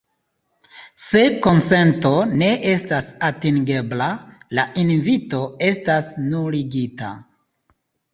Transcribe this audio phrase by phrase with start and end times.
[1.07, 4.07] Se konsento ne estas atingebla,
[4.59, 7.13] la invito estas nuligita.